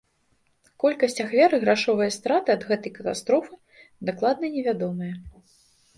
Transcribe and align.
Колькасць 0.83 1.19
ахвяр 1.23 1.51
і 1.57 1.59
грашовыя 1.65 2.15
страты 2.17 2.49
ад 2.55 2.63
гэтай 2.71 2.91
катастрофы 2.97 3.53
дакладна 4.11 4.45
не 4.57 4.61
вядомыя. 4.67 5.13